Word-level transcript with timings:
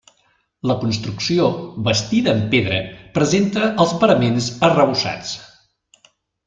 La 0.69 0.77
construcció, 0.83 1.49
bastida 1.89 2.33
en 2.37 2.41
pedra, 2.55 2.81
presenta 3.19 3.69
els 3.85 3.95
paraments 4.05 4.53
arrebossats. 4.71 5.41